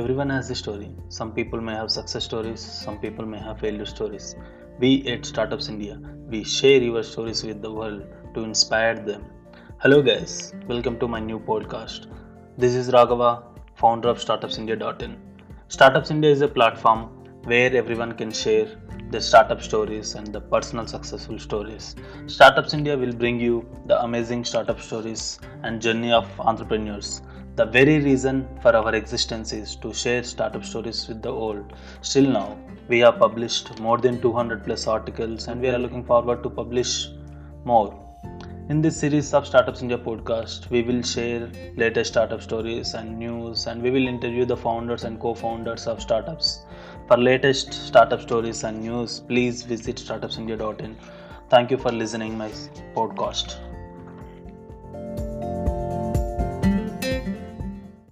[0.00, 0.90] Everyone has a story.
[1.08, 4.36] Some people may have success stories, some people may have failure stories.
[4.78, 8.02] We at Startups India, we share your stories with the world
[8.34, 9.24] to inspire them.
[9.78, 12.08] Hello, guys, welcome to my new podcast.
[12.58, 13.44] This is Raghava,
[13.74, 15.16] founder of StartupsIndia.in.
[15.68, 17.04] Startups India is a platform
[17.44, 18.68] where everyone can share
[19.10, 21.94] their startup stories and the personal successful stories.
[22.26, 27.22] Startups India will bring you the amazing startup stories and journey of entrepreneurs.
[27.56, 31.72] The very reason for our existence is to share startup stories with the world.
[32.02, 36.42] Still now, we have published more than 200 plus articles and we are looking forward
[36.42, 37.08] to publish
[37.64, 38.05] more.
[38.68, 43.68] In this series of Startups India podcast, we will share latest startup stories and news
[43.68, 46.64] and we will interview the founders and co-founders of startups.
[47.06, 50.96] For latest startup stories and news, please visit startupsindia.in.
[51.48, 52.50] Thank you for listening my
[52.92, 53.54] podcast.